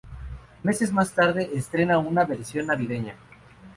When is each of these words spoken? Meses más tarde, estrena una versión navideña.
Meses 0.63 0.91
más 0.91 1.13
tarde, 1.13 1.51
estrena 1.53 1.99
una 1.99 2.25
versión 2.25 2.65
navideña. 2.65 3.13